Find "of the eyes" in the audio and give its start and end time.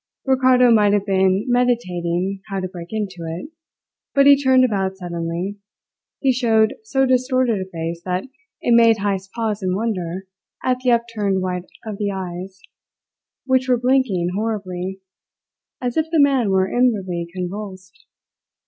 11.85-12.61